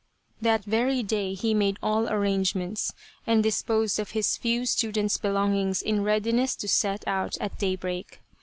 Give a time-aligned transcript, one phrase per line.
[0.41, 2.91] That very day he made all arrangements,
[3.27, 8.19] and dis posed of his few student's belongings in readiness to set out at daybreak.